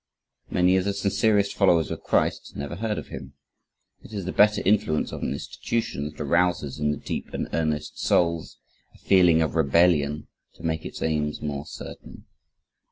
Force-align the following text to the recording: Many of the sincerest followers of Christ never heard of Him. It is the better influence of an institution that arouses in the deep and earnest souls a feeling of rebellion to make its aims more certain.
Many 0.49 0.77
of 0.77 0.85
the 0.85 0.95
sincerest 0.95 1.53
followers 1.53 1.91
of 1.91 2.01
Christ 2.01 2.53
never 2.55 2.77
heard 2.77 2.97
of 2.97 3.09
Him. 3.09 3.33
It 4.01 4.13
is 4.13 4.25
the 4.25 4.31
better 4.31 4.63
influence 4.65 5.11
of 5.11 5.21
an 5.21 5.31
institution 5.31 6.05
that 6.05 6.19
arouses 6.19 6.79
in 6.79 6.89
the 6.89 6.97
deep 6.97 7.31
and 7.35 7.47
earnest 7.53 7.99
souls 7.99 8.57
a 8.95 8.97
feeling 8.97 9.43
of 9.43 9.53
rebellion 9.53 10.25
to 10.55 10.63
make 10.63 10.85
its 10.85 11.03
aims 11.03 11.39
more 11.39 11.67
certain. 11.67 12.25